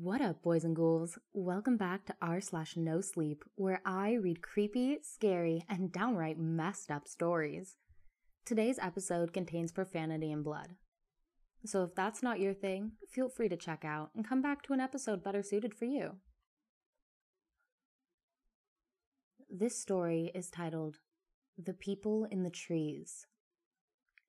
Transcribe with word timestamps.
What 0.00 0.20
up, 0.20 0.42
boys 0.42 0.62
and 0.62 0.76
ghouls? 0.76 1.18
Welcome 1.32 1.76
back 1.76 2.06
to 2.06 2.14
r 2.22 2.40
slash 2.40 2.76
no 2.76 3.00
sleep, 3.00 3.42
where 3.56 3.80
I 3.84 4.12
read 4.12 4.42
creepy, 4.42 4.98
scary, 5.02 5.64
and 5.68 5.90
downright 5.90 6.38
messed 6.38 6.92
up 6.92 7.08
stories. 7.08 7.74
Today's 8.44 8.78
episode 8.78 9.32
contains 9.32 9.72
profanity 9.72 10.30
and 10.30 10.44
blood. 10.44 10.76
So 11.66 11.82
if 11.82 11.96
that's 11.96 12.22
not 12.22 12.38
your 12.38 12.54
thing, 12.54 12.92
feel 13.10 13.28
free 13.28 13.48
to 13.48 13.56
check 13.56 13.84
out 13.84 14.10
and 14.14 14.28
come 14.28 14.40
back 14.40 14.62
to 14.64 14.72
an 14.72 14.78
episode 14.78 15.24
better 15.24 15.42
suited 15.42 15.74
for 15.74 15.86
you. 15.86 16.12
This 19.50 19.80
story 19.80 20.30
is 20.32 20.48
titled 20.48 20.98
The 21.60 21.74
People 21.74 22.24
in 22.30 22.44
the 22.44 22.50
Trees. 22.50 23.26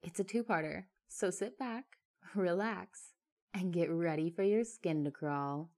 It's 0.02 0.20
a 0.20 0.24
two 0.24 0.44
parter, 0.44 0.86
so 1.08 1.30
sit 1.30 1.60
back, 1.60 1.86
relax, 2.34 3.10
and 3.54 3.74
get 3.74 3.90
ready 3.90 4.30
for 4.30 4.44
your 4.44 4.64
skin 4.64 5.04
to 5.04 5.12
crawl. 5.12 5.70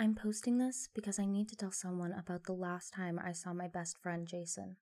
I'm 0.00 0.14
posting 0.14 0.58
this 0.58 0.88
because 0.94 1.18
I 1.18 1.26
need 1.26 1.48
to 1.48 1.56
tell 1.56 1.72
someone 1.72 2.12
about 2.12 2.44
the 2.44 2.52
last 2.52 2.94
time 2.94 3.20
I 3.22 3.32
saw 3.32 3.52
my 3.52 3.66
best 3.68 3.98
friend 3.98 4.26
Jason. 4.26 4.76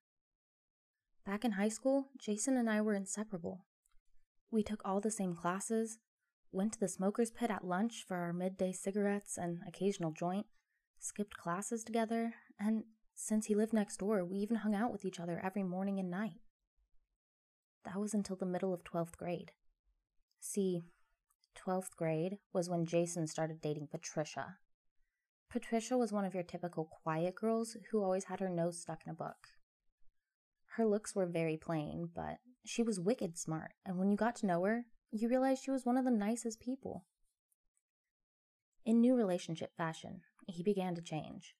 Back 1.25 1.43
in 1.43 1.53
high 1.53 1.69
school, 1.69 2.09
Jason 2.17 2.55
and 2.55 2.69
I 2.69 2.81
were 2.81 2.93
inseparable. 2.93 3.65
We 4.51 4.63
took 4.63 4.81
all 4.85 5.01
the 5.01 5.11
same 5.11 5.35
classes, 5.35 5.97
went 6.51 6.73
to 6.73 6.79
the 6.79 6.87
smoker's 6.87 7.31
pit 7.31 7.51
at 7.51 7.65
lunch 7.65 8.05
for 8.07 8.15
our 8.15 8.31
midday 8.31 8.71
cigarettes 8.71 9.37
and 9.37 9.59
occasional 9.67 10.11
joint, 10.11 10.45
skipped 10.99 11.37
classes 11.37 11.83
together, 11.83 12.33
and 12.59 12.83
since 13.15 13.47
he 13.47 13.55
lived 13.55 13.73
next 13.73 13.97
door, 13.97 14.23
we 14.23 14.37
even 14.37 14.57
hung 14.57 14.75
out 14.75 14.91
with 14.91 15.05
each 15.05 15.19
other 15.19 15.41
every 15.43 15.63
morning 15.63 15.99
and 15.99 16.09
night. 16.09 16.41
That 17.85 17.99
was 17.99 18.13
until 18.13 18.35
the 18.35 18.45
middle 18.45 18.73
of 18.73 18.83
12th 18.83 19.17
grade. 19.17 19.51
See, 20.39 20.83
12th 21.57 21.95
grade 21.95 22.37
was 22.53 22.69
when 22.69 22.85
Jason 22.85 23.27
started 23.27 23.61
dating 23.61 23.87
Patricia. 23.89 24.57
Patricia 25.49 25.97
was 25.97 26.11
one 26.11 26.25
of 26.25 26.33
your 26.33 26.43
typical 26.43 26.89
quiet 27.03 27.35
girls 27.35 27.77
who 27.91 28.03
always 28.03 28.25
had 28.25 28.39
her 28.39 28.49
nose 28.49 28.81
stuck 28.81 29.01
in 29.05 29.11
a 29.11 29.15
book. 29.15 29.47
Her 30.75 30.85
looks 30.85 31.15
were 31.15 31.25
very 31.25 31.57
plain, 31.57 32.09
but 32.13 32.37
she 32.65 32.83
was 32.83 32.99
wicked 32.99 33.37
smart, 33.37 33.71
and 33.85 33.97
when 33.97 34.11
you 34.11 34.17
got 34.17 34.35
to 34.37 34.45
know 34.45 34.63
her, 34.63 34.85
you 35.11 35.29
realized 35.29 35.63
she 35.63 35.71
was 35.71 35.85
one 35.85 35.97
of 35.97 36.05
the 36.05 36.11
nicest 36.11 36.59
people. 36.59 37.05
In 38.85 38.99
new 38.99 39.15
relationship 39.15 39.71
fashion, 39.75 40.21
he 40.47 40.63
began 40.63 40.95
to 40.95 41.01
change. 41.01 41.55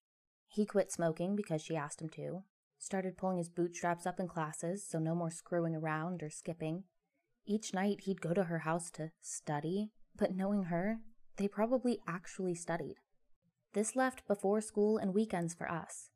He 0.48 0.66
quit 0.66 0.92
smoking 0.92 1.36
because 1.36 1.62
she 1.62 1.76
asked 1.76 2.02
him 2.02 2.10
to, 2.10 2.44
started 2.78 3.18
pulling 3.18 3.38
his 3.38 3.50
bootstraps 3.50 4.06
up 4.06 4.20
in 4.20 4.28
classes 4.28 4.86
so 4.88 5.00
no 5.00 5.14
more 5.14 5.32
screwing 5.32 5.76
around 5.76 6.24
or 6.24 6.30
skipping. 6.30 6.84
Each 7.46 7.74
night 7.74 8.02
he'd 8.02 8.22
go 8.22 8.34
to 8.34 8.46
her 8.46 8.60
house 8.60 8.90
to 8.92 9.12
study, 9.22 9.92
but 10.16 10.36
knowing 10.36 10.64
her, 10.64 11.00
they 11.38 11.48
probably 11.48 12.00
actually 12.08 12.56
studied. 12.56 12.96
This 13.74 13.96
left 13.96 14.28
before 14.28 14.62
school 14.62 14.98
and 14.98 15.14
weekends 15.14 15.54
for 15.54 15.70
us. 15.70 16.10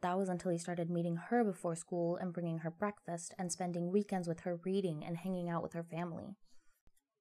That 0.00 0.18
was 0.18 0.28
until 0.28 0.50
he 0.52 0.58
started 0.58 0.90
meeting 0.90 1.16
her 1.16 1.42
before 1.44 1.74
school 1.74 2.16
and 2.16 2.32
bringing 2.32 2.58
her 2.58 2.70
breakfast 2.70 3.34
and 3.38 3.50
spending 3.50 3.90
weekends 3.90 4.28
with 4.28 4.40
her 4.40 4.60
reading 4.64 5.04
and 5.04 5.16
hanging 5.16 5.48
out 5.48 5.62
with 5.62 5.72
her 5.72 5.82
family. 5.82 6.36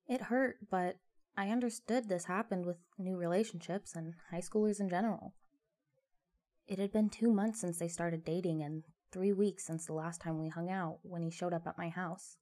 It 0.08 0.24
hurt, 0.24 0.58
but 0.70 0.98
I 1.40 1.50
understood 1.50 2.10
this 2.10 2.26
happened 2.26 2.66
with 2.66 2.78
new 2.98 3.16
relationships 3.16 3.94
and 3.96 4.16
high 4.32 4.42
schoolers 4.42 4.80
in 4.80 4.90
general. 4.90 5.36
It 6.68 6.80
had 6.80 6.92
been 6.92 7.10
two 7.10 7.32
months 7.32 7.62
since 7.62 7.78
they 7.78 7.88
started 7.88 8.26
dating 8.26 8.64
and 8.64 8.84
three 9.12 9.32
weeks 9.32 9.64
since 9.64 9.86
the 9.86 9.94
last 9.94 10.20
time 10.20 10.40
we 10.40 10.50
hung 10.50 10.72
out 10.72 10.98
when 11.04 11.22
he 11.22 11.30
showed 11.30 11.54
up 11.54 11.68
at 11.68 11.78
my 11.78 11.90
house. 11.90 12.38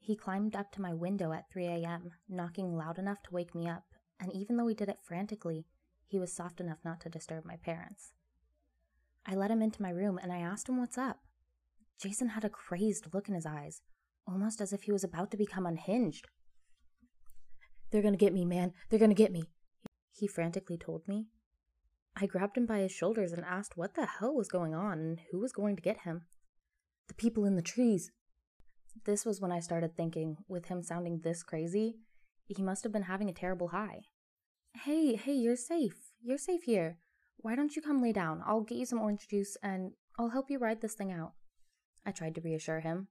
He 0.00 0.16
climbed 0.16 0.56
up 0.56 0.72
to 0.72 0.82
my 0.82 0.92
window 0.92 1.32
at 1.32 1.50
3 1.52 1.66
a.m., 1.66 2.10
knocking 2.28 2.76
loud 2.76 2.98
enough 2.98 3.22
to 3.22 3.32
wake 3.32 3.54
me 3.54 3.68
up, 3.68 3.84
and 4.18 4.32
even 4.32 4.56
though 4.56 4.66
he 4.66 4.74
did 4.74 4.88
it 4.88 4.98
frantically, 5.00 5.64
he 6.04 6.18
was 6.18 6.32
soft 6.32 6.60
enough 6.60 6.78
not 6.84 7.00
to 7.02 7.08
disturb 7.08 7.44
my 7.44 7.56
parents. 7.56 8.12
I 9.24 9.36
let 9.36 9.52
him 9.52 9.62
into 9.62 9.80
my 9.80 9.90
room 9.90 10.18
and 10.20 10.32
I 10.32 10.38
asked 10.38 10.68
him 10.68 10.78
what's 10.78 10.98
up. 10.98 11.20
Jason 12.00 12.30
had 12.30 12.44
a 12.44 12.50
crazed 12.50 13.14
look 13.14 13.28
in 13.28 13.36
his 13.36 13.46
eyes, 13.46 13.82
almost 14.26 14.60
as 14.60 14.72
if 14.72 14.82
he 14.82 14.92
was 14.92 15.04
about 15.04 15.30
to 15.30 15.36
become 15.36 15.64
unhinged. 15.64 16.26
They're 17.92 18.02
gonna 18.02 18.16
get 18.16 18.32
me, 18.32 18.44
man. 18.44 18.72
They're 18.88 18.98
gonna 18.98 19.14
get 19.14 19.30
me, 19.30 19.44
he 20.10 20.26
frantically 20.26 20.78
told 20.78 21.06
me. 21.06 21.26
I 22.16 22.26
grabbed 22.26 22.56
him 22.56 22.66
by 22.66 22.78
his 22.80 22.92
shoulders 22.92 23.32
and 23.32 23.44
asked 23.44 23.76
what 23.76 23.94
the 23.94 24.06
hell 24.06 24.34
was 24.34 24.48
going 24.48 24.74
on 24.74 24.98
and 24.98 25.20
who 25.30 25.38
was 25.38 25.52
going 25.52 25.76
to 25.76 25.82
get 25.82 26.00
him. 26.00 26.22
The 27.08 27.14
people 27.14 27.44
in 27.44 27.56
the 27.56 27.62
trees. 27.62 28.10
This 29.04 29.24
was 29.24 29.40
when 29.40 29.52
I 29.52 29.60
started 29.60 29.96
thinking, 29.96 30.36
with 30.48 30.66
him 30.66 30.82
sounding 30.82 31.20
this 31.20 31.42
crazy, 31.42 31.96
he 32.46 32.62
must 32.62 32.82
have 32.82 32.92
been 32.92 33.04
having 33.04 33.30
a 33.30 33.34
terrible 33.34 33.68
high. 33.68 34.02
Hey, 34.74 35.16
hey, 35.16 35.32
you're 35.32 35.56
safe. 35.56 36.12
You're 36.22 36.38
safe 36.38 36.64
here. 36.64 36.98
Why 37.38 37.56
don't 37.56 37.74
you 37.74 37.82
come 37.82 38.02
lay 38.02 38.12
down? 38.12 38.42
I'll 38.46 38.60
get 38.60 38.78
you 38.78 38.86
some 38.86 39.00
orange 39.00 39.26
juice 39.28 39.56
and 39.62 39.92
I'll 40.18 40.30
help 40.30 40.50
you 40.50 40.58
ride 40.58 40.80
this 40.80 40.94
thing 40.94 41.10
out. 41.10 41.32
I 42.04 42.10
tried 42.10 42.34
to 42.34 42.40
reassure 42.40 42.80
him. 42.80 43.08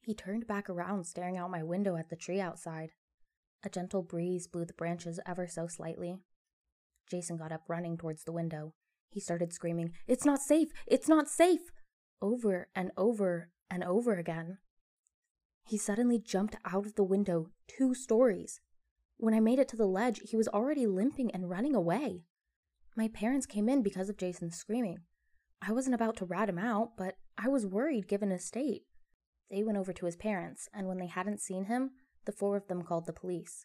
He 0.00 0.14
turned 0.14 0.46
back 0.46 0.70
around, 0.70 1.04
staring 1.04 1.36
out 1.36 1.50
my 1.50 1.62
window 1.62 1.96
at 1.96 2.08
the 2.08 2.16
tree 2.16 2.40
outside. 2.40 2.92
A 3.64 3.68
gentle 3.68 4.02
breeze 4.02 4.46
blew 4.46 4.64
the 4.64 4.72
branches 4.72 5.18
ever 5.26 5.46
so 5.46 5.66
slightly. 5.66 6.18
Jason 7.10 7.36
got 7.36 7.52
up, 7.52 7.62
running 7.68 7.96
towards 7.96 8.24
the 8.24 8.32
window. 8.32 8.74
He 9.10 9.20
started 9.20 9.52
screaming, 9.52 9.92
It's 10.06 10.24
not 10.24 10.40
safe! 10.40 10.68
It's 10.86 11.08
not 11.08 11.28
safe! 11.28 11.70
over 12.20 12.68
and 12.74 12.90
over 12.96 13.50
and 13.70 13.84
over 13.84 14.14
again. 14.14 14.58
He 15.64 15.76
suddenly 15.76 16.18
jumped 16.18 16.56
out 16.64 16.86
of 16.86 16.94
the 16.94 17.04
window 17.04 17.50
two 17.66 17.94
stories. 17.94 18.60
When 19.16 19.34
I 19.34 19.40
made 19.40 19.58
it 19.58 19.68
to 19.68 19.76
the 19.76 19.86
ledge, 19.86 20.20
he 20.24 20.36
was 20.36 20.48
already 20.48 20.86
limping 20.86 21.30
and 21.32 21.50
running 21.50 21.74
away. 21.74 22.24
My 22.96 23.08
parents 23.08 23.46
came 23.46 23.68
in 23.68 23.82
because 23.82 24.08
of 24.08 24.16
Jason's 24.16 24.56
screaming. 24.56 24.98
I 25.60 25.72
wasn't 25.72 25.94
about 25.94 26.16
to 26.16 26.24
rat 26.24 26.48
him 26.48 26.58
out, 26.58 26.96
but 26.96 27.16
I 27.36 27.48
was 27.48 27.66
worried 27.66 28.08
given 28.08 28.30
his 28.30 28.44
state. 28.44 28.84
They 29.50 29.62
went 29.62 29.78
over 29.78 29.92
to 29.92 30.06
his 30.06 30.16
parents, 30.16 30.68
and 30.72 30.86
when 30.86 30.98
they 30.98 31.06
hadn't 31.06 31.40
seen 31.40 31.64
him, 31.64 31.90
the 32.28 32.32
four 32.32 32.58
of 32.58 32.68
them 32.68 32.82
called 32.82 33.06
the 33.06 33.12
police. 33.14 33.64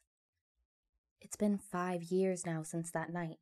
It's 1.19 1.35
been 1.35 1.57
five 1.57 2.01
years 2.01 2.45
now 2.45 2.63
since 2.63 2.91
that 2.91 3.11
night. 3.11 3.39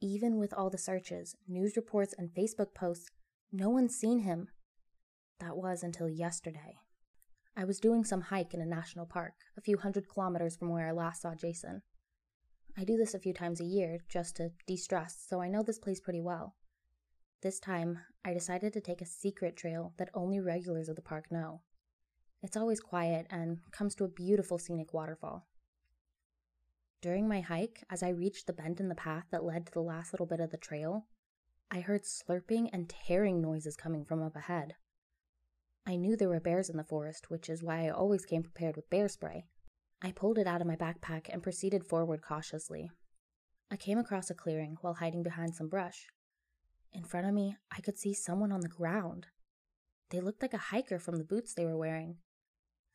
Even 0.00 0.40
with 0.40 0.52
all 0.52 0.70
the 0.70 0.76
searches, 0.76 1.36
news 1.46 1.76
reports, 1.76 2.16
and 2.18 2.34
Facebook 2.34 2.74
posts, 2.74 3.10
no 3.52 3.70
one's 3.70 3.94
seen 3.94 4.22
him. 4.22 4.48
That 5.38 5.56
was 5.56 5.84
until 5.84 6.08
yesterday. 6.08 6.78
I 7.56 7.64
was 7.64 7.78
doing 7.78 8.04
some 8.04 8.22
hike 8.22 8.52
in 8.52 8.60
a 8.60 8.66
national 8.66 9.06
park, 9.06 9.34
a 9.56 9.60
few 9.60 9.78
hundred 9.78 10.08
kilometers 10.08 10.56
from 10.56 10.70
where 10.70 10.88
I 10.88 10.90
last 10.90 11.22
saw 11.22 11.36
Jason. 11.36 11.82
I 12.76 12.82
do 12.82 12.96
this 12.96 13.14
a 13.14 13.20
few 13.20 13.32
times 13.32 13.60
a 13.60 13.64
year, 13.64 13.98
just 14.08 14.34
to 14.38 14.50
de 14.66 14.76
stress, 14.76 15.24
so 15.28 15.40
I 15.40 15.48
know 15.48 15.62
this 15.62 15.78
place 15.78 16.00
pretty 16.00 16.20
well. 16.20 16.56
This 17.40 17.60
time, 17.60 18.00
I 18.24 18.32
decided 18.32 18.72
to 18.72 18.80
take 18.80 19.00
a 19.00 19.06
secret 19.06 19.56
trail 19.56 19.92
that 19.98 20.10
only 20.12 20.40
regulars 20.40 20.88
of 20.88 20.96
the 20.96 21.02
park 21.02 21.30
know. 21.30 21.60
It's 22.44 22.58
always 22.58 22.78
quiet 22.78 23.26
and 23.30 23.60
comes 23.70 23.94
to 23.94 24.04
a 24.04 24.08
beautiful 24.08 24.58
scenic 24.58 24.92
waterfall. 24.92 25.46
During 27.00 27.26
my 27.26 27.40
hike, 27.40 27.82
as 27.88 28.02
I 28.02 28.10
reached 28.10 28.46
the 28.46 28.52
bend 28.52 28.80
in 28.80 28.90
the 28.90 28.94
path 28.94 29.24
that 29.30 29.46
led 29.46 29.64
to 29.64 29.72
the 29.72 29.80
last 29.80 30.12
little 30.12 30.26
bit 30.26 30.40
of 30.40 30.50
the 30.50 30.58
trail, 30.58 31.06
I 31.70 31.80
heard 31.80 32.02
slurping 32.02 32.68
and 32.70 32.86
tearing 32.86 33.40
noises 33.40 33.76
coming 33.76 34.04
from 34.04 34.22
up 34.22 34.36
ahead. 34.36 34.74
I 35.86 35.96
knew 35.96 36.18
there 36.18 36.28
were 36.28 36.38
bears 36.38 36.68
in 36.68 36.76
the 36.76 36.84
forest, 36.84 37.30
which 37.30 37.48
is 37.48 37.62
why 37.62 37.86
I 37.86 37.88
always 37.88 38.26
came 38.26 38.42
prepared 38.42 38.76
with 38.76 38.90
bear 38.90 39.08
spray. 39.08 39.46
I 40.02 40.12
pulled 40.12 40.36
it 40.36 40.46
out 40.46 40.60
of 40.60 40.66
my 40.66 40.76
backpack 40.76 41.30
and 41.32 41.42
proceeded 41.42 41.86
forward 41.86 42.20
cautiously. 42.20 42.90
I 43.70 43.76
came 43.76 43.96
across 43.96 44.28
a 44.28 44.34
clearing 44.34 44.76
while 44.82 44.94
hiding 44.94 45.22
behind 45.22 45.54
some 45.54 45.70
brush. 45.70 46.08
In 46.92 47.04
front 47.04 47.26
of 47.26 47.32
me, 47.32 47.56
I 47.74 47.80
could 47.80 47.96
see 47.96 48.12
someone 48.12 48.52
on 48.52 48.60
the 48.60 48.68
ground. 48.68 49.28
They 50.10 50.20
looked 50.20 50.42
like 50.42 50.52
a 50.52 50.58
hiker 50.58 50.98
from 50.98 51.16
the 51.16 51.24
boots 51.24 51.54
they 51.54 51.64
were 51.64 51.78
wearing. 51.78 52.18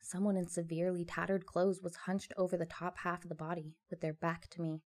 Someone 0.02 0.36
in 0.36 0.48
severely 0.48 1.04
tattered 1.04 1.46
clothes 1.46 1.82
was 1.82 1.96
hunched 1.96 2.32
over 2.36 2.56
the 2.56 2.66
top 2.66 2.98
half 2.98 3.22
of 3.22 3.28
the 3.28 3.34
body, 3.34 3.76
with 3.90 4.00
their 4.00 4.14
back 4.14 4.48
to 4.50 4.62
me. 4.62 4.82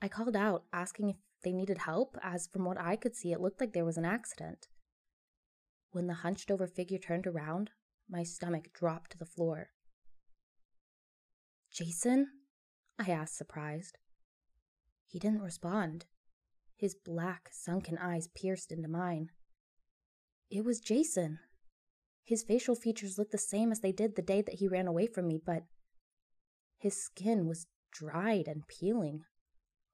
I 0.00 0.08
called 0.08 0.36
out, 0.36 0.64
asking 0.72 1.10
if 1.10 1.16
they 1.42 1.52
needed 1.52 1.78
help, 1.78 2.16
as 2.22 2.46
from 2.46 2.64
what 2.64 2.80
I 2.80 2.96
could 2.96 3.16
see, 3.16 3.32
it 3.32 3.40
looked 3.40 3.60
like 3.60 3.72
there 3.72 3.84
was 3.84 3.98
an 3.98 4.04
accident. 4.04 4.68
When 5.90 6.06
the 6.06 6.14
hunched 6.14 6.50
over 6.50 6.66
figure 6.66 6.98
turned 6.98 7.26
around, 7.26 7.70
my 8.08 8.22
stomach 8.22 8.72
dropped 8.72 9.12
to 9.12 9.18
the 9.18 9.26
floor. 9.26 9.70
Jason? 11.70 12.28
I 12.98 13.10
asked, 13.10 13.36
surprised. 13.36 13.98
He 15.06 15.18
didn't 15.18 15.42
respond. 15.42 16.06
His 16.76 16.94
black, 16.94 17.48
sunken 17.52 17.98
eyes 17.98 18.28
pierced 18.28 18.72
into 18.72 18.88
mine. 18.88 19.30
It 20.50 20.64
was 20.64 20.80
Jason. 20.80 21.38
His 22.24 22.42
facial 22.42 22.74
features 22.74 23.18
looked 23.18 23.32
the 23.32 23.38
same 23.38 23.72
as 23.72 23.80
they 23.80 23.92
did 23.92 24.14
the 24.14 24.22
day 24.22 24.42
that 24.42 24.56
he 24.56 24.68
ran 24.68 24.86
away 24.86 25.06
from 25.06 25.26
me, 25.26 25.40
but 25.44 25.64
his 26.78 27.02
skin 27.02 27.46
was 27.46 27.66
dried 27.92 28.48
and 28.48 28.66
peeling, 28.68 29.24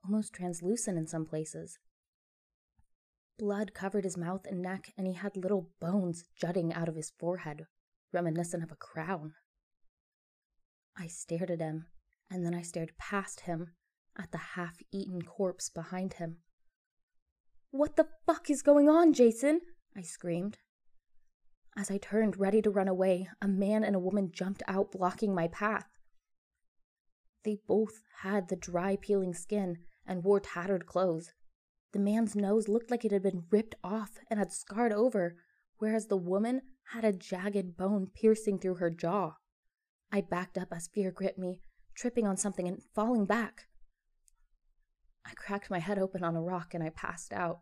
almost 0.04 0.32
translucent 0.32 0.98
in 0.98 1.06
some 1.06 1.24
places. 1.24 1.78
Blood 3.38 3.72
covered 3.72 4.04
his 4.04 4.16
mouth 4.16 4.46
and 4.46 4.60
neck, 4.60 4.92
and 4.96 5.06
he 5.06 5.14
had 5.14 5.36
little 5.36 5.70
bones 5.80 6.24
jutting 6.36 6.72
out 6.72 6.88
of 6.88 6.96
his 6.96 7.12
forehead, 7.18 7.66
reminiscent 8.12 8.62
of 8.62 8.72
a 8.72 8.76
crown. 8.76 9.34
I 10.96 11.06
stared 11.06 11.50
at 11.50 11.60
him, 11.60 11.86
and 12.30 12.44
then 12.44 12.54
I 12.54 12.62
stared 12.62 12.98
past 12.98 13.40
him 13.40 13.74
at 14.18 14.32
the 14.32 14.38
half 14.38 14.82
eaten 14.90 15.22
corpse 15.22 15.68
behind 15.68 16.14
him. 16.14 16.38
What 17.70 17.96
the 17.96 18.08
fuck 18.26 18.50
is 18.50 18.62
going 18.62 18.88
on, 18.88 19.12
Jason? 19.12 19.60
I 19.96 20.02
screamed. 20.02 20.58
As 21.78 21.92
I 21.92 21.98
turned 21.98 22.40
ready 22.40 22.60
to 22.62 22.70
run 22.70 22.88
away, 22.88 23.28
a 23.40 23.46
man 23.46 23.84
and 23.84 23.94
a 23.94 24.00
woman 24.00 24.32
jumped 24.32 24.64
out, 24.66 24.90
blocking 24.90 25.32
my 25.32 25.46
path. 25.46 25.86
They 27.44 27.60
both 27.68 28.02
had 28.22 28.48
the 28.48 28.56
dry, 28.56 28.96
peeling 29.00 29.32
skin 29.32 29.76
and 30.04 30.24
wore 30.24 30.40
tattered 30.40 30.86
clothes. 30.86 31.30
The 31.92 32.00
man's 32.00 32.34
nose 32.34 32.66
looked 32.66 32.90
like 32.90 33.04
it 33.04 33.12
had 33.12 33.22
been 33.22 33.44
ripped 33.52 33.76
off 33.84 34.18
and 34.28 34.40
had 34.40 34.52
scarred 34.52 34.92
over, 34.92 35.36
whereas 35.76 36.08
the 36.08 36.16
woman 36.16 36.62
had 36.90 37.04
a 37.04 37.12
jagged 37.12 37.76
bone 37.76 38.08
piercing 38.12 38.58
through 38.58 38.76
her 38.76 38.90
jaw. 38.90 39.36
I 40.10 40.22
backed 40.22 40.58
up 40.58 40.72
as 40.72 40.88
fear 40.88 41.12
gripped 41.12 41.38
me, 41.38 41.62
tripping 41.94 42.26
on 42.26 42.36
something 42.36 42.66
and 42.66 42.82
falling 42.92 43.24
back. 43.24 43.68
I 45.24 45.32
cracked 45.34 45.70
my 45.70 45.78
head 45.78 46.00
open 46.00 46.24
on 46.24 46.34
a 46.34 46.42
rock 46.42 46.74
and 46.74 46.82
I 46.82 46.90
passed 46.90 47.32
out. 47.32 47.60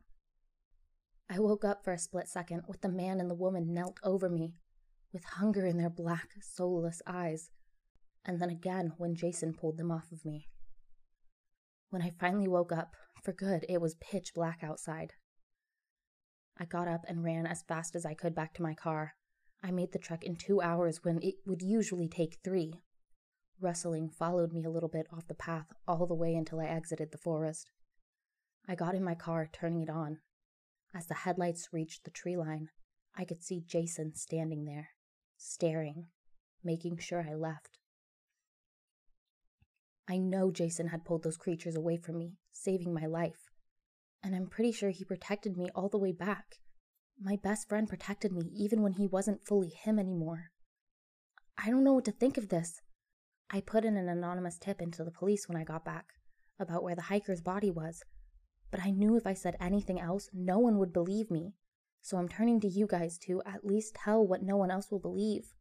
I 1.28 1.40
woke 1.40 1.64
up 1.64 1.82
for 1.84 1.92
a 1.92 1.98
split 1.98 2.28
second 2.28 2.62
with 2.68 2.80
the 2.82 2.88
man 2.88 3.20
and 3.20 3.28
the 3.28 3.34
woman 3.34 3.74
knelt 3.74 3.98
over 4.04 4.28
me, 4.28 4.54
with 5.12 5.24
hunger 5.24 5.66
in 5.66 5.76
their 5.76 5.90
black, 5.90 6.28
soulless 6.40 7.02
eyes, 7.06 7.50
and 8.24 8.40
then 8.40 8.50
again 8.50 8.92
when 8.96 9.16
Jason 9.16 9.52
pulled 9.52 9.76
them 9.76 9.90
off 9.90 10.12
of 10.12 10.24
me. 10.24 10.48
When 11.90 12.02
I 12.02 12.12
finally 12.20 12.48
woke 12.48 12.72
up, 12.72 12.94
for 13.22 13.32
good, 13.32 13.66
it 13.68 13.80
was 13.80 13.96
pitch 13.96 14.34
black 14.34 14.60
outside. 14.62 15.14
I 16.58 16.64
got 16.64 16.88
up 16.88 17.04
and 17.08 17.24
ran 17.24 17.46
as 17.46 17.62
fast 17.62 17.96
as 17.96 18.06
I 18.06 18.14
could 18.14 18.34
back 18.34 18.54
to 18.54 18.62
my 18.62 18.74
car. 18.74 19.14
I 19.62 19.72
made 19.72 19.92
the 19.92 19.98
trek 19.98 20.22
in 20.22 20.36
two 20.36 20.60
hours 20.60 21.02
when 21.02 21.20
it 21.22 21.34
would 21.44 21.60
usually 21.60 22.08
take 22.08 22.38
three. 22.44 22.74
Rustling 23.60 24.10
followed 24.10 24.52
me 24.52 24.64
a 24.64 24.70
little 24.70 24.88
bit 24.88 25.06
off 25.12 25.26
the 25.26 25.34
path 25.34 25.66
all 25.88 26.06
the 26.06 26.14
way 26.14 26.34
until 26.34 26.60
I 26.60 26.66
exited 26.66 27.10
the 27.10 27.18
forest. 27.18 27.70
I 28.68 28.74
got 28.74 28.94
in 28.94 29.02
my 29.02 29.14
car, 29.14 29.48
turning 29.52 29.82
it 29.82 29.90
on. 29.90 30.18
As 30.96 31.08
the 31.08 31.14
headlights 31.14 31.68
reached 31.72 32.04
the 32.04 32.10
tree 32.10 32.38
line, 32.38 32.70
I 33.14 33.26
could 33.26 33.42
see 33.42 33.60
Jason 33.60 34.14
standing 34.14 34.64
there, 34.64 34.92
staring, 35.36 36.06
making 36.64 36.96
sure 36.96 37.26
I 37.28 37.34
left. 37.34 37.78
I 40.08 40.16
know 40.16 40.50
Jason 40.50 40.88
had 40.88 41.04
pulled 41.04 41.22
those 41.22 41.36
creatures 41.36 41.76
away 41.76 41.98
from 41.98 42.16
me, 42.16 42.38
saving 42.50 42.94
my 42.94 43.04
life. 43.04 43.50
And 44.22 44.34
I'm 44.34 44.46
pretty 44.46 44.72
sure 44.72 44.88
he 44.88 45.04
protected 45.04 45.58
me 45.58 45.68
all 45.74 45.90
the 45.90 45.98
way 45.98 46.12
back. 46.12 46.60
My 47.20 47.36
best 47.36 47.68
friend 47.68 47.86
protected 47.86 48.32
me 48.32 48.50
even 48.56 48.80
when 48.80 48.94
he 48.94 49.06
wasn't 49.06 49.46
fully 49.46 49.68
him 49.68 49.98
anymore. 49.98 50.50
I 51.58 51.68
don't 51.68 51.84
know 51.84 51.92
what 51.92 52.06
to 52.06 52.12
think 52.12 52.38
of 52.38 52.48
this. 52.48 52.80
I 53.50 53.60
put 53.60 53.84
in 53.84 53.98
an 53.98 54.08
anonymous 54.08 54.56
tip 54.56 54.80
into 54.80 55.04
the 55.04 55.10
police 55.10 55.46
when 55.46 55.58
I 55.58 55.64
got 55.64 55.84
back 55.84 56.06
about 56.58 56.82
where 56.82 56.96
the 56.96 57.02
hiker's 57.02 57.42
body 57.42 57.70
was, 57.70 58.02
but 58.70 58.80
I 58.80 58.90
knew 58.90 59.16
if 59.16 59.26
I 59.26 59.34
said 59.34 59.56
anything 59.60 60.00
else, 60.00 60.28
no 60.32 60.58
one 60.58 60.78
would 60.78 60.92
believe 60.92 61.30
me. 61.30 61.54
So 62.02 62.18
I'm 62.18 62.28
turning 62.28 62.60
to 62.60 62.68
you 62.68 62.86
guys 62.86 63.18
to 63.26 63.42
at 63.44 63.64
least 63.64 63.96
tell 63.96 64.26
what 64.26 64.42
no 64.42 64.56
one 64.56 64.70
else 64.70 64.90
will 64.90 65.00
believe. 65.00 65.54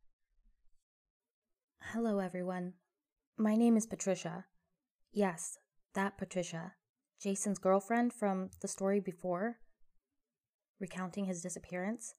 Hello, 1.91 2.19
everyone. 2.19 2.73
My 3.37 3.55
name 3.55 3.77
is 3.77 3.85
Patricia. 3.85 4.45
Yes, 5.11 5.57
that 5.93 6.17
Patricia. 6.17 6.73
Jason's 7.21 7.59
girlfriend 7.59 8.13
from 8.13 8.49
the 8.61 8.67
story 8.67 8.99
before, 8.99 9.57
recounting 10.79 11.25
his 11.25 11.41
disappearance. 11.41 12.13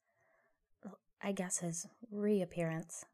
I 1.23 1.33
guess 1.33 1.59
his 1.59 1.87
reappearance. 2.11 3.05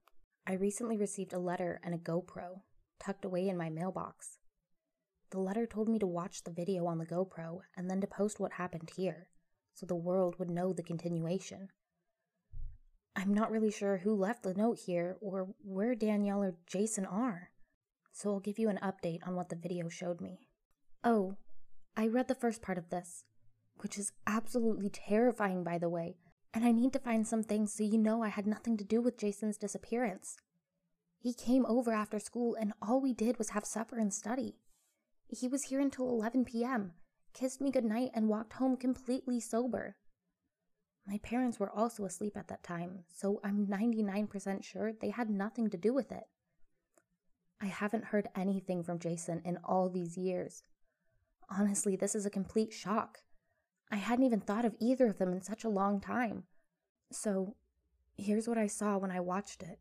I 0.46 0.54
recently 0.54 0.96
received 0.96 1.32
a 1.32 1.38
letter 1.38 1.80
and 1.84 1.94
a 1.94 1.98
GoPro 1.98 2.62
tucked 2.98 3.24
away 3.24 3.48
in 3.48 3.56
my 3.56 3.68
mailbox. 3.68 4.38
The 5.32 5.40
letter 5.40 5.66
told 5.66 5.88
me 5.88 5.98
to 5.98 6.06
watch 6.06 6.44
the 6.44 6.50
video 6.50 6.84
on 6.84 6.98
the 6.98 7.06
GoPro 7.06 7.60
and 7.74 7.88
then 7.88 8.02
to 8.02 8.06
post 8.06 8.38
what 8.38 8.52
happened 8.52 8.92
here, 8.96 9.28
so 9.72 9.86
the 9.86 9.96
world 9.96 10.38
would 10.38 10.50
know 10.50 10.74
the 10.74 10.82
continuation. 10.82 11.70
I'm 13.16 13.32
not 13.32 13.50
really 13.50 13.70
sure 13.70 13.96
who 13.96 14.14
left 14.14 14.42
the 14.42 14.52
note 14.52 14.80
here 14.84 15.16
or 15.22 15.54
where 15.64 15.94
Danielle 15.94 16.42
or 16.42 16.56
Jason 16.66 17.06
are, 17.06 17.48
so 18.12 18.30
I'll 18.30 18.40
give 18.40 18.58
you 18.58 18.68
an 18.68 18.78
update 18.82 19.26
on 19.26 19.34
what 19.34 19.48
the 19.48 19.56
video 19.56 19.88
showed 19.88 20.20
me. 20.20 20.48
Oh, 21.02 21.36
I 21.96 22.08
read 22.08 22.28
the 22.28 22.34
first 22.34 22.60
part 22.60 22.76
of 22.76 22.90
this, 22.90 23.24
which 23.78 23.96
is 23.96 24.12
absolutely 24.26 24.90
terrifying, 24.90 25.64
by 25.64 25.78
the 25.78 25.88
way, 25.88 26.18
and 26.52 26.62
I 26.62 26.72
need 26.72 26.92
to 26.92 26.98
find 26.98 27.26
some 27.26 27.42
things 27.42 27.72
so 27.72 27.84
you 27.84 27.96
know 27.96 28.22
I 28.22 28.28
had 28.28 28.46
nothing 28.46 28.76
to 28.76 28.84
do 28.84 29.00
with 29.00 29.16
Jason's 29.16 29.56
disappearance. 29.56 30.36
He 31.18 31.32
came 31.32 31.64
over 31.64 31.90
after 31.90 32.18
school, 32.18 32.54
and 32.54 32.74
all 32.82 33.00
we 33.00 33.14
did 33.14 33.38
was 33.38 33.50
have 33.50 33.64
supper 33.64 33.96
and 33.96 34.12
study. 34.12 34.56
He 35.34 35.48
was 35.48 35.64
here 35.64 35.80
until 35.80 36.10
11 36.10 36.44
p.m., 36.44 36.92
kissed 37.32 37.62
me 37.62 37.70
goodnight, 37.70 38.10
and 38.12 38.28
walked 38.28 38.52
home 38.52 38.76
completely 38.76 39.40
sober. 39.40 39.96
My 41.06 41.18
parents 41.22 41.58
were 41.58 41.70
also 41.70 42.04
asleep 42.04 42.36
at 42.36 42.48
that 42.48 42.62
time, 42.62 43.04
so 43.08 43.40
I'm 43.42 43.66
99% 43.66 44.62
sure 44.62 44.92
they 44.92 45.08
had 45.08 45.30
nothing 45.30 45.70
to 45.70 45.78
do 45.78 45.94
with 45.94 46.12
it. 46.12 46.24
I 47.62 47.66
haven't 47.66 48.06
heard 48.06 48.28
anything 48.36 48.82
from 48.82 48.98
Jason 48.98 49.40
in 49.42 49.58
all 49.64 49.88
these 49.88 50.18
years. 50.18 50.62
Honestly, 51.48 51.96
this 51.96 52.14
is 52.14 52.26
a 52.26 52.30
complete 52.30 52.72
shock. 52.72 53.22
I 53.90 53.96
hadn't 53.96 54.26
even 54.26 54.40
thought 54.40 54.66
of 54.66 54.76
either 54.80 55.06
of 55.06 55.18
them 55.18 55.32
in 55.32 55.40
such 55.40 55.64
a 55.64 55.70
long 55.70 55.98
time. 55.98 56.44
So, 57.10 57.56
here's 58.18 58.46
what 58.46 58.58
I 58.58 58.66
saw 58.66 58.98
when 58.98 59.10
I 59.10 59.20
watched 59.20 59.62
it. 59.62 59.78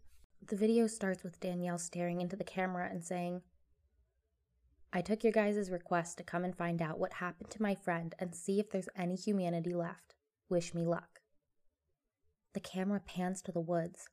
The 0.48 0.56
video 0.56 0.88
starts 0.88 1.24
with 1.24 1.42
Danielle 1.42 1.78
staring 1.78 2.22
into 2.22 2.38
the 2.38 2.44
camera 2.46 2.88
and 2.90 3.04
saying, 3.04 3.42
I 4.94 5.02
took 5.02 5.24
your 5.24 5.32
guys' 5.32 5.72
request 5.72 6.18
to 6.18 6.24
come 6.24 6.44
and 6.44 6.56
find 6.56 6.82
out 6.82 7.00
what 7.00 7.14
happened 7.14 7.50
to 7.52 7.62
my 7.62 7.76
friend 7.76 8.14
and 8.20 8.36
see 8.36 8.60
if 8.60 8.70
there's 8.70 8.90
any 8.96 9.16
humanity 9.16 9.74
left. 9.74 10.16
Wish 10.50 10.74
me 10.74 10.86
luck. 10.86 11.22
The 12.54 12.60
camera 12.60 13.00
pans 13.00 13.42
to 13.44 13.54
the 13.54 13.62
woods. 13.62 14.10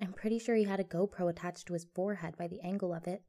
I'm 0.00 0.12
pretty 0.12 0.38
sure 0.38 0.54
he 0.54 0.64
had 0.64 0.78
a 0.78 0.84
GoPro 0.84 1.28
attached 1.28 1.66
to 1.66 1.72
his 1.72 1.86
forehead 1.94 2.36
by 2.36 2.46
the 2.46 2.60
angle 2.60 2.94
of 2.94 3.08
it. 3.08 3.22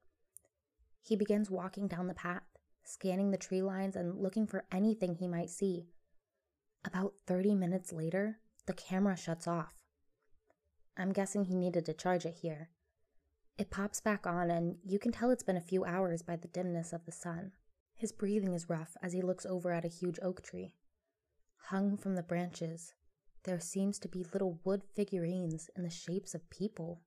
He 1.01 1.15
begins 1.15 1.49
walking 1.49 1.87
down 1.87 2.05
the 2.05 2.13
path, 2.13 2.43
scanning 2.83 3.31
the 3.31 3.37
tree 3.37 3.63
lines 3.63 3.95
and 3.95 4.21
looking 4.21 4.45
for 4.45 4.65
anything 4.71 5.15
he 5.15 5.27
might 5.27 5.49
see. 5.49 5.87
About 6.85 7.13
30 7.25 7.55
minutes 7.55 7.91
later, 7.91 8.37
the 8.67 8.73
camera 8.73 9.17
shuts 9.17 9.47
off. 9.47 9.73
I'm 10.95 11.13
guessing 11.13 11.45
he 11.45 11.55
needed 11.55 11.85
to 11.85 11.93
charge 11.93 12.25
it 12.25 12.35
here. 12.41 12.69
It 13.57 13.69
pops 13.69 14.01
back 14.01 14.25
on, 14.25 14.49
and 14.49 14.77
you 14.83 14.97
can 14.99 15.11
tell 15.11 15.29
it's 15.29 15.43
been 15.43 15.57
a 15.57 15.61
few 15.61 15.85
hours 15.85 16.21
by 16.21 16.35
the 16.35 16.47
dimness 16.47 16.93
of 16.93 17.05
the 17.05 17.11
sun. 17.11 17.51
His 17.95 18.11
breathing 18.11 18.53
is 18.53 18.69
rough 18.69 18.97
as 19.03 19.13
he 19.13 19.21
looks 19.21 19.45
over 19.45 19.71
at 19.71 19.85
a 19.85 19.89
huge 19.89 20.19
oak 20.23 20.41
tree. 20.41 20.73
Hung 21.65 21.97
from 21.97 22.15
the 22.15 22.23
branches, 22.23 22.93
there 23.43 23.59
seems 23.59 23.99
to 23.99 24.07
be 24.07 24.25
little 24.33 24.59
wood 24.63 24.83
figurines 24.95 25.69
in 25.75 25.83
the 25.83 25.89
shapes 25.89 26.33
of 26.33 26.49
people. 26.49 27.01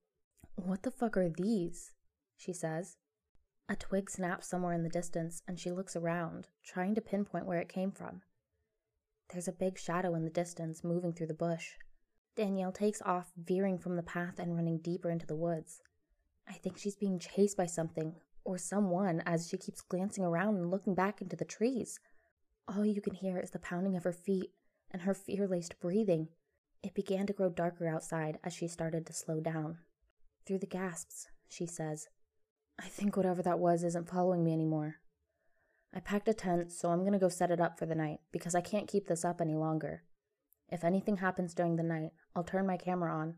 What 0.57 0.83
the 0.83 0.91
fuck 0.91 1.17
are 1.17 1.29
these? 1.29 1.93
She 2.37 2.53
says. 2.53 2.97
A 3.69 3.77
twig 3.77 4.11
snaps 4.11 4.49
somewhere 4.49 4.75
in 4.75 4.83
the 4.83 4.89
distance, 4.89 5.43
and 5.49 5.59
she 5.59 5.71
looks 5.71 5.97
around, 5.97 6.49
trying 6.65 6.95
to 6.95 7.01
pinpoint 7.01 7.47
where 7.47 7.61
it 7.61 7.69
came 7.69 7.91
from. 7.91 8.23
There's 9.31 9.49
a 9.49 9.53
big 9.53 9.79
shadow 9.79 10.15
in 10.15 10.25
the 10.25 10.31
distance 10.31 10.85
moving 10.85 11.13
through 11.13 11.29
the 11.29 11.35
bush. 11.35 11.73
Danielle 12.37 12.73
takes 12.73 13.01
off, 13.03 13.33
veering 13.37 13.79
from 13.79 13.97
the 13.97 14.03
path 14.03 14.39
and 14.39 14.55
running 14.55 14.79
deeper 14.79 15.11
into 15.11 15.27
the 15.27 15.37
woods. 15.37 15.81
I 16.49 16.53
think 16.55 16.77
she's 16.77 16.97
being 16.97 17.19
chased 17.19 17.57
by 17.57 17.67
something, 17.67 18.15
or 18.45 18.59
someone, 18.59 19.23
as 19.27 19.49
she 19.49 19.57
keeps 19.57 19.81
glancing 19.81 20.25
around 20.25 20.57
and 20.57 20.71
looking 20.71 20.95
back 20.95 21.21
into 21.23 21.37
the 21.37 21.45
trees. 21.45 21.99
All 22.69 22.85
you 22.85 23.01
can 23.01 23.15
hear 23.15 23.39
is 23.39 23.51
the 23.51 23.59
pounding 23.59 23.97
of 23.97 24.05
her 24.05 24.13
feet 24.13 24.51
and 24.91 25.03
her 25.03 25.15
fear 25.15 25.47
laced 25.47 25.81
breathing. 25.81 26.29
It 26.83 26.95
began 26.95 27.27
to 27.27 27.33
grow 27.33 27.49
darker 27.49 27.89
outside 27.89 28.39
as 28.45 28.53
she 28.53 28.69
started 28.69 29.07
to 29.07 29.13
slow 29.13 29.41
down. 29.41 29.79
Through 30.47 30.59
the 30.59 30.67
gasps, 30.67 31.29
she 31.49 31.67
says, 31.67 32.09
I 32.79 32.89
think 32.89 33.17
whatever 33.17 33.43
that 33.43 33.59
was 33.59 33.85
isn't 33.85 34.09
following 34.09 34.45
me 34.45 34.53
anymore. 34.53 34.97
I 35.95 36.01
packed 36.01 36.29
a 36.29 36.35
tent, 36.35 36.73
so 36.73 36.91
I'm 36.91 37.05
gonna 37.05 37.19
go 37.19 37.29
set 37.29 37.51
it 37.51 37.61
up 37.61 37.79
for 37.79 37.87
the 37.87 37.95
night 37.95 38.19
because 38.33 38.55
I 38.55 38.61
can't 38.61 38.89
keep 38.89 39.07
this 39.07 39.25
up 39.25 39.41
any 39.41 39.55
longer. 39.55 40.03
If 40.69 40.85
anything 40.85 41.19
happens 41.19 41.55
during 41.55 41.77
the 41.77 41.83
night, 41.83 42.13
I'll 42.35 42.45
turn 42.45 42.67
my 42.67 42.77
camera 42.77 43.15
on. 43.15 43.37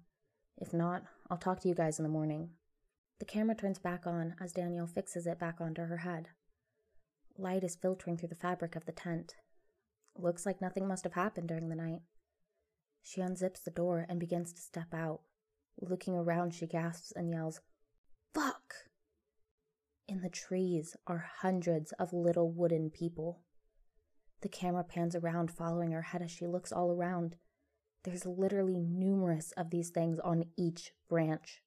If 0.56 0.72
not, 0.72 1.02
I'll 1.30 1.36
talk 1.36 1.60
to 1.60 1.68
you 1.68 1.74
guys 1.74 1.98
in 1.98 2.02
the 2.02 2.08
morning. 2.08 2.50
The 3.18 3.24
camera 3.24 3.54
turns 3.54 3.78
back 3.78 4.06
on 4.06 4.34
as 4.40 4.52
Danielle 4.52 4.86
fixes 4.86 5.26
it 5.26 5.38
back 5.38 5.60
onto 5.60 5.82
her 5.82 5.98
head. 5.98 6.28
Light 7.38 7.64
is 7.64 7.76
filtering 7.76 8.16
through 8.16 8.28
the 8.28 8.34
fabric 8.34 8.76
of 8.76 8.84
the 8.84 8.92
tent. 8.92 9.36
Looks 10.14 10.44
like 10.44 10.60
nothing 10.60 10.86
must 10.86 11.04
have 11.04 11.14
happened 11.14 11.48
during 11.48 11.68
the 11.68 11.76
night. 11.76 12.00
She 13.02 13.20
unzips 13.20 13.62
the 13.62 13.70
door 13.70 14.06
and 14.08 14.18
begins 14.18 14.52
to 14.52 14.60
step 14.60 14.92
out. 14.92 15.20
Looking 15.80 16.14
around, 16.14 16.54
she 16.54 16.66
gasps 16.66 17.12
and 17.14 17.30
yells, 17.30 17.60
Fuck! 18.34 18.74
In 20.08 20.22
the 20.22 20.30
trees 20.30 20.96
are 21.06 21.30
hundreds 21.40 21.92
of 21.92 22.12
little 22.12 22.50
wooden 22.50 22.90
people. 22.90 23.42
The 24.42 24.48
camera 24.48 24.84
pans 24.84 25.14
around, 25.16 25.50
following 25.50 25.92
her 25.92 26.02
head 26.02 26.22
as 26.22 26.30
she 26.30 26.46
looks 26.46 26.72
all 26.72 26.90
around. 26.90 27.36
There's 28.04 28.26
literally 28.26 28.78
numerous 28.78 29.52
of 29.52 29.70
these 29.70 29.90
things 29.90 30.18
on 30.20 30.44
each 30.56 30.92
branch. 31.08 31.62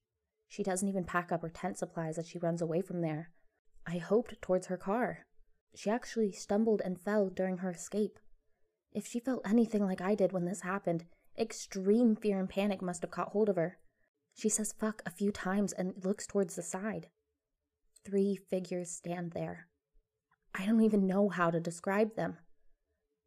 She 0.50 0.64
doesn't 0.64 0.88
even 0.90 1.04
pack 1.06 1.32
up 1.32 1.44
her 1.44 1.50
tent 1.50 1.78
supplies 1.78 2.18
as 2.18 2.28
she 2.28 2.40
runs 2.40 2.62
away 2.62 2.82
from 2.82 3.02
there. 3.02 3.30
I 3.86 4.00
hoped 4.00 4.42
towards 4.42 4.68
her 4.68 4.78
car. 4.78 5.26
She 5.76 5.90
actually 5.90 6.32
stumbled 6.32 6.82
and 6.84 7.00
fell 7.00 7.30
during 7.30 7.60
her 7.60 7.70
escape. 7.70 8.20
If 8.92 9.06
she 9.06 9.20
felt 9.20 9.48
anything 9.48 9.86
like 9.86 10.02
I 10.02 10.16
did 10.16 10.32
when 10.32 10.46
this 10.46 10.62
happened, 10.62 11.06
extreme 11.38 12.16
fear 12.16 12.40
and 12.40 12.50
panic 12.50 12.82
must 12.82 13.04
have 13.04 13.12
caught 13.12 13.30
hold 13.30 13.48
of 13.48 13.56
her. 13.56 13.78
She 14.36 14.50
says 14.50 14.74
fuck 14.74 15.04
a 15.06 15.12
few 15.12 15.32
times 15.32 15.72
and 15.72 16.04
looks 16.04 16.26
towards 16.26 16.56
the 16.56 16.64
side. 16.64 17.10
Three 18.04 18.36
figures 18.36 18.90
stand 18.90 19.32
there. 19.32 19.68
I 20.56 20.66
don't 20.66 20.82
even 20.82 21.06
know 21.06 21.30
how 21.30 21.52
to 21.52 21.60
describe 21.60 22.16
them. 22.16 22.38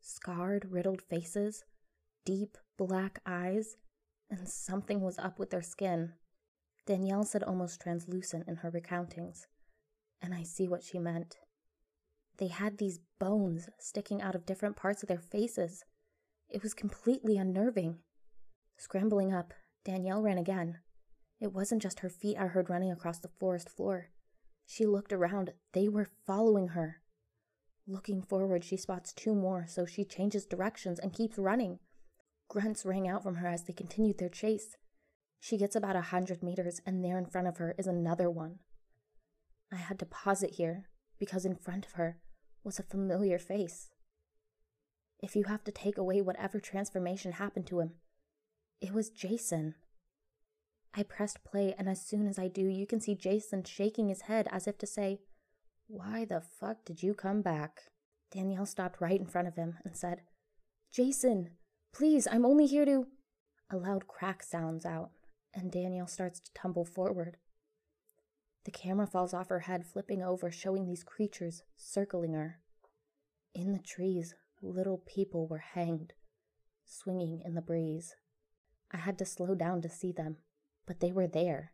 Scarred, 0.00 0.73
riddled 0.73 1.02
faces, 1.02 1.64
deep 2.25 2.59
black 2.76 3.21
eyes, 3.25 3.76
and 4.29 4.49
something 4.49 5.00
was 5.00 5.19
up 5.19 5.38
with 5.38 5.50
their 5.50 5.62
skin. 5.62 6.14
Danielle 6.87 7.25
said 7.25 7.43
almost 7.43 7.81
translucent 7.81 8.49
in 8.49 8.57
her 8.57 8.71
recountings, 8.71 9.47
and 10.21 10.35
I 10.35 10.43
see 10.43 10.67
what 10.67 10.83
she 10.83 10.99
meant. 10.99 11.37
They 12.39 12.49
had 12.49 12.79
these 12.79 12.99
bones 13.21 13.69
sticking 13.79 14.21
out 14.21 14.35
of 14.35 14.47
different 14.47 14.75
parts 14.75 15.03
of 15.03 15.09
their 15.09 15.21
faces. 15.21 15.85
It 16.49 16.62
was 16.62 16.75
completely 16.75 17.37
unnerving. 17.37 17.99
Scrambling 18.77 19.33
up, 19.33 19.55
Danielle 19.85 20.23
ran 20.23 20.39
again. 20.39 20.79
It 21.41 21.53
wasn't 21.53 21.83
just 21.83 22.01
her 22.01 22.09
feet 22.09 22.37
I 22.37 22.47
heard 22.47 22.71
running 22.71 22.91
across 22.91 23.19
the 23.19 23.31
forest 23.39 23.69
floor. 23.69 24.09
She 24.67 24.87
looked 24.87 25.12
around. 25.12 25.53
They 25.73 25.89
were 25.89 26.09
following 26.27 26.69
her. 26.69 27.03
Looking 27.87 28.23
forward, 28.23 28.65
she 28.65 28.77
spots 28.77 29.12
two 29.12 29.35
more, 29.35 29.67
so 29.69 29.85
she 29.85 30.05
changes 30.05 30.47
directions 30.47 30.99
and 30.99 31.12
keeps 31.12 31.39
running. 31.39 31.79
Grunts 32.49 32.87
rang 32.87 33.09
out 33.09 33.23
from 33.23 33.37
her 33.37 33.49
as 33.49 33.65
they 33.65 33.73
continued 33.73 34.19
their 34.19 34.29
chase. 34.29 34.77
She 35.45 35.59
gets 35.59 35.75
about 35.75 35.97
a 35.97 36.03
hundred 36.03 36.41
meters, 36.41 36.81
and 36.87 37.05
there 37.05 37.19
in 37.19 37.27
front 37.27 37.49
of 37.49 37.57
her 37.57 37.75
is 37.77 37.89
another 37.89 38.31
one. 38.31 38.61
I 39.73 39.77
had 39.77 39.99
to 39.99 40.07
pause 40.07 40.45
it 40.45 40.55
here 40.55 40.85
because 41.19 41.45
in 41.45 41.57
front 41.57 41.85
of 41.85 41.93
her 41.95 42.19
was 42.63 42.79
a 42.79 42.85
familiar 42.85 43.41
face. 43.41 43.91
If 45.21 45.35
you 45.35 45.45
have 45.45 45.65
to 45.65 45.73
take 45.73 45.99
away 45.99 46.21
whatever 46.21 46.61
transformation 46.61 47.33
happened 47.33 47.67
to 47.67 47.81
him, 47.81 47.95
it 48.81 48.93
was 48.93 49.11
Jason. 49.11 49.75
I 50.95 51.03
pressed 51.03 51.43
play, 51.43 51.75
and 51.77 51.89
as 51.89 52.01
soon 52.01 52.29
as 52.29 52.39
I 52.39 52.47
do, 52.47 52.63
you 52.63 52.87
can 52.87 53.01
see 53.01 53.17
Jason 53.17 53.65
shaking 53.65 54.11
his 54.11 54.23
head 54.23 54.47
as 54.53 54.69
if 54.69 54.79
to 54.79 54.87
say, 54.87 55.23
Why 55.89 56.25
the 56.25 56.41
fuck 56.41 56.85
did 56.85 57.03
you 57.03 57.15
come 57.15 57.43
back? 57.43 57.81
Danielle 58.31 58.65
stopped 58.65 59.01
right 59.01 59.19
in 59.19 59.27
front 59.27 59.49
of 59.49 59.57
him 59.57 59.79
and 59.85 59.97
said, 59.97 60.21
Jason, 60.93 61.51
please, 61.93 62.29
I'm 62.31 62.47
only 62.47 62.67
here 62.67 62.85
to. 62.85 63.09
A 63.71 63.77
loud 63.77 64.07
crack 64.07 64.45
sounds 64.45 64.87
out, 64.87 65.11
and 65.55 65.71
Danielle 65.71 66.07
starts 66.07 66.41
to 66.41 66.53
tumble 66.55 66.85
forward. 66.85 67.37
The 68.65 68.71
camera 68.71 69.07
falls 69.07 69.35
off 69.35 69.49
her 69.49 69.61
head, 69.61 69.87
flipping 69.87 70.23
over, 70.23 70.51
showing 70.51 70.87
these 70.87 71.03
creatures 71.03 71.63
circling 71.77 72.33
her. 72.35 72.61
In 73.55 73.73
the 73.73 73.79
trees, 73.79 74.35
little 74.61 74.99
people 74.99 75.47
were 75.47 75.59
hanged, 75.59 76.13
swinging 76.85 77.43
in 77.45 77.55
the 77.55 77.61
breeze. 77.61 78.15
I 78.91 78.99
had 78.99 79.19
to 79.19 79.25
slow 79.25 79.55
down 79.55 79.83
to 79.83 79.89
see 79.89 80.13
them, 80.13 80.37
but 80.87 81.01
they 81.01 81.13
were 81.13 81.27
there. 81.27 81.73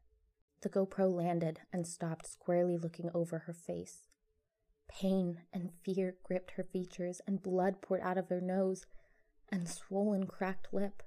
The 0.62 0.68
GoPro 0.68 1.12
landed 1.12 1.60
and 1.72 1.86
stopped, 1.86 2.26
squarely 2.26 2.76
looking 2.76 3.10
over 3.14 3.40
her 3.40 3.52
face. 3.52 4.08
Pain 4.88 5.42
and 5.52 5.70
fear 5.84 6.16
gripped 6.24 6.52
her 6.52 6.64
features, 6.64 7.20
and 7.26 7.42
blood 7.42 7.82
poured 7.82 8.00
out 8.00 8.18
of 8.18 8.28
her 8.28 8.40
nose 8.40 8.86
and 9.50 9.68
swollen, 9.68 10.26
cracked 10.26 10.68
lip. 10.72 11.02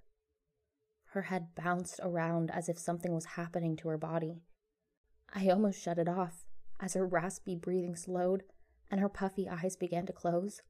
Her 1.12 1.24
head 1.24 1.56
bounced 1.56 2.00
around 2.02 2.52
as 2.52 2.70
if 2.70 2.80
something 2.80 3.14
was 3.14 3.26
happening 3.26 3.76
to 3.78 3.90
her 3.90 3.98
body. 3.98 4.44
I 5.34 5.50
almost 5.50 5.82
shut 5.82 5.98
it 5.98 6.08
off 6.08 6.46
as 6.80 6.94
her 6.94 7.06
raspy 7.06 7.54
breathing 7.54 7.98
slowed 7.98 8.44
and 8.90 9.02
her 9.02 9.10
puffy 9.10 9.50
eyes 9.50 9.76
began 9.76 10.06
to 10.06 10.14
close. 10.14 10.62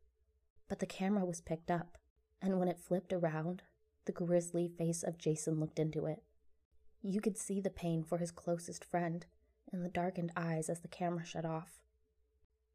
But 0.68 0.80
the 0.80 0.88
camera 0.88 1.26
was 1.26 1.42
picked 1.42 1.70
up, 1.70 1.98
and 2.42 2.58
when 2.58 2.68
it 2.68 2.80
flipped 2.80 3.14
around, 3.14 3.62
the 4.06 4.12
grisly 4.12 4.68
face 4.68 5.04
of 5.04 5.20
Jason 5.20 5.60
looked 5.60 5.78
into 5.78 6.08
it. 6.08 6.24
You 7.04 7.22
could 7.22 7.38
see 7.38 7.62
the 7.62 7.70
pain 7.70 8.04
for 8.04 8.18
his 8.18 8.32
closest 8.32 8.84
friend 8.84 9.28
in 9.72 9.84
the 9.84 9.90
darkened 9.90 10.32
eyes 10.36 10.70
as 10.70 10.80
the 10.80 10.88
camera 10.88 11.24
shut 11.24 11.46
off. 11.46 11.82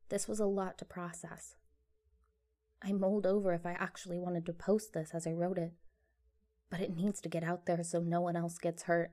This 0.08 0.28
was 0.28 0.38
a 0.38 0.46
lot 0.46 0.78
to 0.78 0.84
process. 0.84 1.56
I 2.80 2.92
mulled 2.92 3.26
over 3.26 3.52
if 3.52 3.66
I 3.66 3.72
actually 3.72 4.20
wanted 4.20 4.46
to 4.46 4.52
post 4.52 4.92
this 4.92 5.10
as 5.12 5.26
I 5.26 5.32
wrote 5.32 5.58
it, 5.58 5.72
but 6.70 6.80
it 6.80 6.94
needs 6.94 7.20
to 7.20 7.28
get 7.28 7.44
out 7.44 7.66
there 7.66 7.82
so 7.82 8.00
no 8.00 8.20
one 8.20 8.36
else 8.36 8.58
gets 8.58 8.84
hurt. 8.84 9.12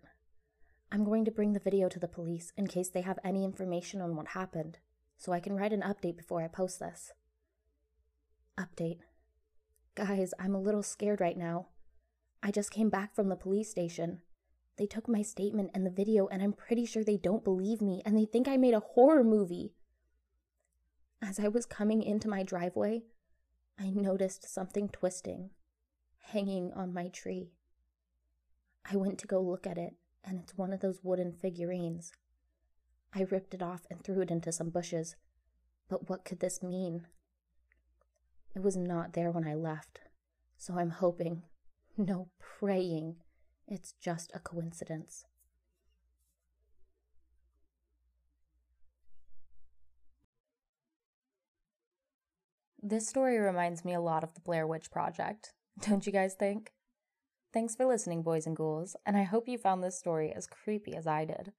I'm 0.91 1.03
going 1.03 1.25
to 1.25 1.31
bring 1.31 1.53
the 1.53 1.59
video 1.59 1.89
to 1.89 1.99
the 1.99 2.07
police 2.07 2.53
in 2.55 2.67
case 2.67 2.89
they 2.89 3.01
have 3.01 3.19
any 3.23 3.43
information 3.43 4.01
on 4.01 4.15
what 4.15 4.29
happened, 4.29 4.79
so 5.17 5.31
I 5.31 5.39
can 5.39 5.55
write 5.55 5.73
an 5.73 5.81
update 5.81 6.17
before 6.17 6.41
I 6.43 6.47
post 6.47 6.79
this. 6.79 7.13
Update. 8.59 8.99
Guys, 9.95 10.33
I'm 10.39 10.53
a 10.53 10.61
little 10.61 10.83
scared 10.83 11.21
right 11.21 11.37
now. 11.37 11.67
I 12.41 12.51
just 12.51 12.71
came 12.71 12.89
back 12.89 13.15
from 13.15 13.29
the 13.29 13.35
police 13.35 13.69
station. 13.69 14.21
They 14.77 14.85
took 14.85 15.07
my 15.07 15.21
statement 15.21 15.71
and 15.73 15.85
the 15.85 15.91
video, 15.91 16.27
and 16.27 16.41
I'm 16.41 16.53
pretty 16.53 16.85
sure 16.85 17.03
they 17.03 17.17
don't 17.17 17.43
believe 17.43 17.81
me 17.81 18.01
and 18.05 18.17
they 18.17 18.25
think 18.25 18.47
I 18.47 18.57
made 18.57 18.73
a 18.73 18.79
horror 18.79 19.23
movie. 19.23 19.73
As 21.21 21.39
I 21.39 21.47
was 21.47 21.65
coming 21.65 22.03
into 22.03 22.27
my 22.27 22.43
driveway, 22.43 23.03
I 23.79 23.89
noticed 23.89 24.51
something 24.51 24.89
twisting, 24.89 25.51
hanging 26.23 26.71
on 26.73 26.93
my 26.93 27.07
tree. 27.07 27.51
I 28.91 28.95
went 28.95 29.17
to 29.19 29.27
go 29.27 29.41
look 29.41 29.65
at 29.65 29.77
it, 29.77 29.95
and 30.23 30.39
it's 30.39 30.57
one 30.57 30.73
of 30.73 30.81
those 30.81 30.99
wooden 31.03 31.31
figurines. 31.31 32.11
I 33.13 33.21
ripped 33.29 33.53
it 33.53 33.61
off 33.61 33.81
and 33.89 34.03
threw 34.03 34.21
it 34.21 34.31
into 34.31 34.51
some 34.51 34.69
bushes. 34.69 35.15
But 35.89 36.09
what 36.09 36.25
could 36.25 36.39
this 36.39 36.63
mean? 36.63 37.07
It 38.55 38.61
was 38.61 38.75
not 38.75 39.13
there 39.13 39.31
when 39.31 39.47
I 39.47 39.53
left, 39.53 39.99
so 40.57 40.77
I'm 40.77 40.91
hoping, 40.91 41.43
no, 41.97 42.29
praying, 42.39 43.17
it's 43.67 43.93
just 43.99 44.31
a 44.33 44.39
coincidence. 44.39 45.25
This 52.81 53.07
story 53.07 53.37
reminds 53.39 53.85
me 53.85 53.93
a 53.93 54.01
lot 54.01 54.23
of 54.23 54.33
the 54.33 54.41
Blair 54.41 54.67
Witch 54.67 54.91
Project, 54.91 55.53
don't 55.79 56.05
you 56.05 56.11
guys 56.11 56.33
think? 56.33 56.71
Thanks 57.53 57.75
for 57.75 57.85
listening, 57.85 58.23
boys 58.23 58.47
and 58.47 58.55
ghouls, 58.55 58.95
and 59.05 59.15
I 59.15 59.23
hope 59.23 59.47
you 59.47 59.57
found 59.57 59.83
this 59.83 59.97
story 59.97 60.31
as 60.33 60.47
creepy 60.47 60.95
as 60.95 61.05
I 61.05 61.25
did. 61.25 61.53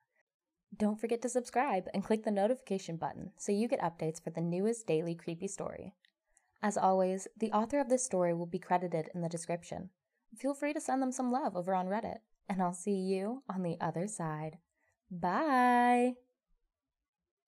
Don't 0.76 1.00
forget 1.00 1.23
to 1.23 1.28
subscribe 1.28 1.87
and 1.94 2.02
click 2.02 2.25
the 2.25 2.30
notification 2.33 2.97
button 2.97 3.30
so 3.37 3.52
you 3.52 3.68
get 3.68 3.80
updates 3.80 4.23
for 4.23 4.30
the 4.30 4.40
newest 4.40 4.87
daily 4.87 5.14
creepy 5.14 5.47
story. 5.47 5.94
As 6.62 6.76
always, 6.76 7.28
the 7.38 7.52
author 7.52 7.78
of 7.78 7.88
this 7.88 8.04
story 8.04 8.35
will 8.35 8.47
be 8.47 8.59
credited 8.59 9.09
in 9.14 9.21
the 9.21 9.28
description. 9.28 9.90
Feel 10.37 10.54
free 10.54 10.73
to 10.73 10.80
send 10.80 11.00
them 11.00 11.12
some 11.12 11.30
love 11.30 11.56
over 11.56 11.75
on 11.75 11.87
Reddit, 11.87 12.18
and 12.49 12.61
I'll 12.61 12.75
see 12.75 12.97
you 12.97 13.42
on 13.49 13.62
the 13.62 13.76
other 13.80 14.09
side. 14.09 14.59
Bye! 15.11 16.14